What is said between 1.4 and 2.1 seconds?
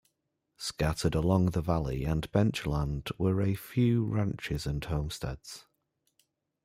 the valley